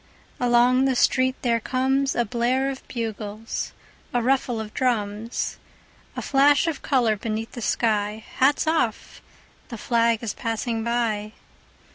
[0.39, 3.71] Along the street there comesA blare of bugles,
[4.15, 9.21] a ruffle of drums,A flash of color beneath the sky:Hats off!
[9.69, 11.33] The flag is passing by!